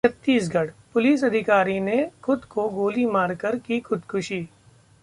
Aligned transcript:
Chhattisgarh 0.05 0.71
police 0.93 1.23
अधिकारी 1.23 1.79
ने 1.79 2.09
खुद 2.23 2.45
को 2.45 2.67
गोली 2.69 3.05
मारकर 3.05 3.55
की 3.57 3.79
खुदकुशी 3.79 4.39